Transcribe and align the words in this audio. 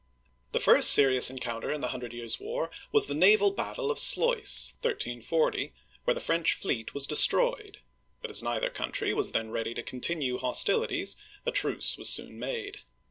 The 0.53 0.59
first 0.59 0.89
serious 0.93 1.29
encounter 1.29 1.71
in 1.71 1.81
the 1.81 1.89
Hundred 1.89 2.11
Years' 2.11 2.39
War 2.39 2.71
was 2.91 3.05
the 3.05 3.13
naval 3.13 3.51
battle 3.51 3.91
of 3.91 3.99
Sluis(slois, 3.99 4.73
1340), 4.83 5.73
where 6.05 6.15
the 6.15 6.19
French 6.19 6.53
fleet 6.53 6.95
was 6.95 7.05
destroyed; 7.05 7.81
but 8.19 8.31
as 8.31 8.41
neither 8.41 8.71
country 8.71 9.13
was 9.13 9.31
then 9.31 9.51
ready 9.51 9.75
to 9.75 9.83
continue 9.83 10.39
hostilities, 10.39 11.17
a 11.45 11.51
truce 11.51 11.99
was 11.99 12.09
soon 12.09 12.39
made. 12.39 12.79